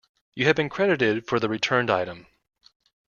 You 0.33 0.45
have 0.47 0.55
been 0.55 0.67
credited 0.67 1.27
for 1.27 1.39
the 1.39 1.47
returned 1.47 1.91
item. 1.91 2.25